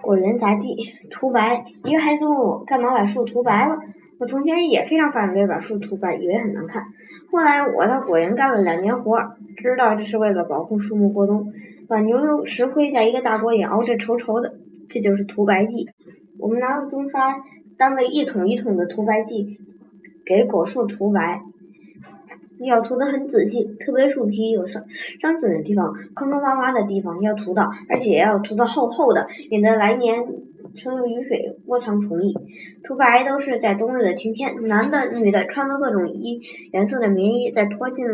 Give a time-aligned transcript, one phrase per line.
[0.00, 0.76] 果园杂技，
[1.10, 1.64] 涂白。
[1.84, 3.78] 一个孩子问我干嘛把树涂白了？
[4.18, 6.84] 我从前也非常反对把树涂白，以为很难看。
[7.30, 11.52] 后来我到果园干了两年活，知道这是为了保护树木过冬。
[11.88, 14.54] 把牛油石灰在一个大锅里熬制稠稠的，
[14.88, 15.88] 这就是涂白剂。
[16.38, 17.36] 我们拿了棕沙，
[17.76, 19.58] 担了一桶一桶的涂白剂，
[20.26, 21.42] 给果树涂白。
[22.60, 24.84] 要涂的很仔细，特别树皮有伤
[25.20, 30.26] 伤损的地方、坑坑洼洼的地方要涂到，而且要涂的厚厚的，免得来年
[30.74, 32.34] 生了雨水窝藏虫蚁。
[32.82, 36.40] 涂白都是在冬日的晴天，男的、女的穿着各种衣
[36.72, 38.06] 颜色的棉衣，在脱进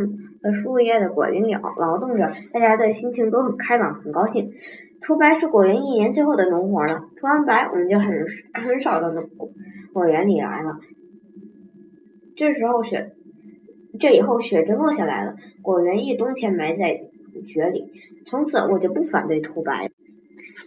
[0.42, 4.52] 了树叶的果园里劳动着，大家的心情都很开朗，很高兴。
[5.00, 9.50] 涂白是果园一年最后的农活了，涂完白，我们就很很少到果
[9.92, 10.78] 果园里来了。
[12.36, 13.12] 这时候雪。
[14.00, 17.00] 这以后雪就落下来了，果园一冬天埋在
[17.46, 17.92] 雪里。
[18.26, 19.90] 从此我就不反对涂白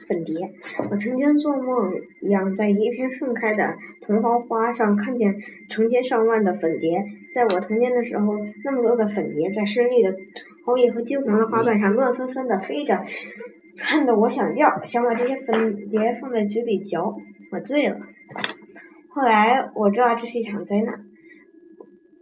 [0.08, 0.52] 粉蝶。
[0.90, 7.04] 我曾经做梦一样，在一片盛开的桐花花上看见成千上万的粉蝶。
[7.34, 10.16] 在我童年的时候，那么多的粉蝶在深绿的
[10.66, 13.06] 桃叶和金黄的花瓣上乱纷纷的飞着，
[13.78, 17.18] 看得我想叫，想把这些粉蝶放在嘴里嚼。
[17.52, 17.98] 我醉了。
[19.10, 21.07] 后来我知道这是一场灾难。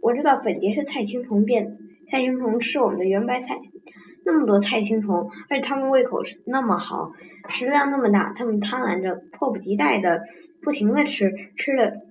[0.06, 1.72] 我知道粉蝶是菜青虫变的，
[2.08, 3.58] 菜青虫吃我们的圆白菜，
[4.24, 7.10] 那么多菜青虫，而且它们胃口是那么好，
[7.48, 10.22] 食量那么大，它们贪婪着，迫不及待的
[10.62, 12.02] 不停的吃，吃的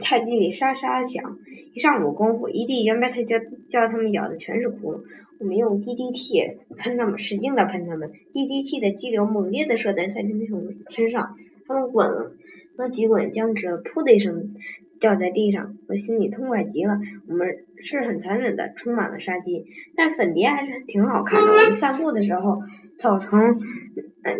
[0.00, 1.38] 菜地里沙沙响，
[1.72, 3.38] 一上午功夫，一地圆白菜就
[3.70, 5.00] 叫它们咬的全是窟窿。
[5.38, 11.36] 我们用 DDT 喷它们，使劲的喷它们，DDT 的激流猛烈的射在菜青虫身上，
[11.68, 14.56] 它们滚了几滚，僵直了，噗的一声。
[15.00, 16.98] 掉在地上，我心里痛快极了。
[17.28, 17.48] 我们
[17.82, 19.64] 是很残忍的，充满了杀机，
[19.96, 21.46] 但粉蝶还是挺好看的。
[21.48, 22.62] 我们散步的时候，
[22.98, 23.60] 草丛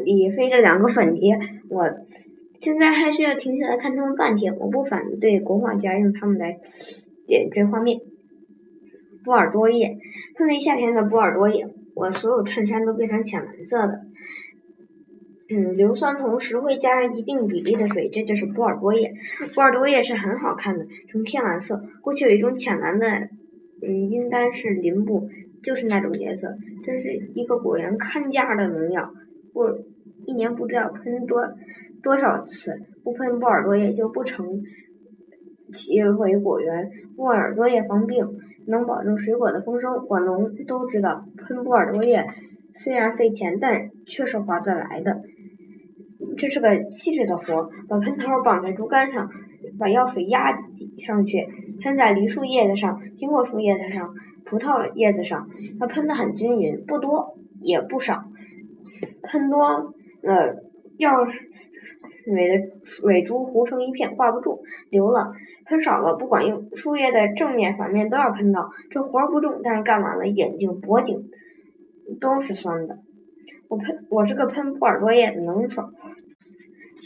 [0.04, 1.90] 里飞着两个粉蝶，我
[2.60, 4.56] 现在还是要停下来看它们半天。
[4.58, 6.58] 我不反对国画家用它们来
[7.26, 8.00] 点缀画面。
[9.24, 9.98] 波尔多叶，
[10.36, 14.00] 碰见夏天的波尔多叶，我所有衬衫都变成浅蓝色的。
[15.48, 19.14] 嗯，硫酸铜石灰加上一定比例的水，这就是波尔多液。
[19.54, 21.84] 波尔多液是很好看的，呈天蓝色。
[22.00, 23.06] 过去有一种浅蓝的，
[23.80, 25.28] 嗯，应该是林布，
[25.62, 26.56] 就是那种颜色。
[26.84, 29.12] 这是一个果园看价的农药，
[29.52, 29.84] 不，
[30.24, 31.52] 一年不知道喷多
[32.02, 34.62] 多少次，不喷波尔多液就不成
[35.72, 36.90] 其为果园。
[37.16, 38.26] 波尔多叶防病，
[38.66, 40.00] 能保证水果的丰收。
[40.00, 42.26] 果农都知道，喷波尔多液
[42.82, 45.22] 虽然费钱，但却是划得来的。
[46.38, 49.30] 这是个细致的活，把喷头绑在竹竿上，
[49.78, 50.58] 把药水压
[50.98, 51.46] 上去，
[51.82, 54.14] 喷在梨树叶子上、苹果树叶子上、
[54.44, 55.48] 葡萄叶子上，
[55.80, 58.24] 它喷的很均匀，不多也不少。
[59.22, 60.62] 喷多了，
[60.98, 65.32] 药水的水珠糊成一片，挂不住，流了；
[65.64, 68.70] 喷少了，不管用，树叶的正面、反面都要喷到。
[68.90, 71.28] 这活不重，但是干完了，眼睛、脖颈
[72.20, 72.98] 都是酸的。
[73.68, 75.90] 我喷，我是个喷波尔多叶的能手。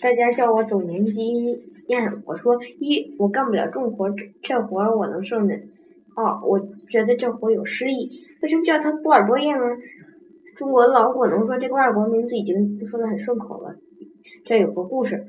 [0.03, 5.69] 大家叫我总年经验，我说一我干不了重活，这这活我能胜任。
[6.16, 8.10] 二我觉得这活有诗意，
[8.43, 9.60] 为什么叫它波尔多叶呢？
[10.56, 13.77] 中国老果农说这个外国名字已经说的很顺口了。
[14.44, 15.27] 这有个故事，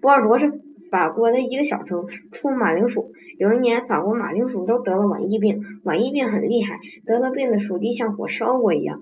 [0.00, 3.12] 波尔多是法国的一个小城，出马铃薯。
[3.38, 9.00] 有一年法国马铃薯都得了瘟疫病，瘟疫病很厉害，得了病的薯地像火烧过一样。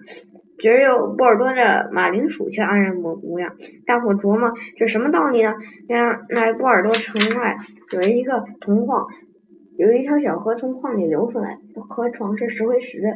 [0.63, 3.57] 只有波尔多的马铃薯却安然无恙。
[3.85, 5.55] 大伙琢磨这什么道理呢？
[5.89, 7.57] 原来波尔多城外
[7.91, 9.09] 有一个铜矿，
[9.77, 11.59] 有一条小河从矿里流出来，
[11.89, 13.09] 河床是石灰石的，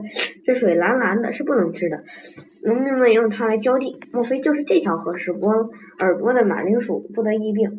[0.45, 2.03] 这水蓝蓝的，是不能吃的。
[2.65, 5.71] 农民们用它来浇地，莫非就是这条河使波
[6.01, 7.78] 尔多的马铃薯不得疫病？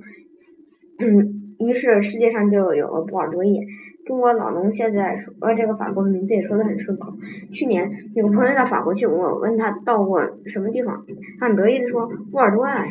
[0.97, 3.65] 嗯，于是世界上就有了波尔多液。
[4.07, 7.13] 中国老农现在说呃这个法国的名字也说的很顺口。
[7.51, 11.05] 去年有个朋友到法国去，我问他到过什么地方，
[11.39, 12.85] 他很得意的说波尔多啊，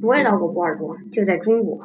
[0.00, 1.80] 我也到过波尔多，就在中国。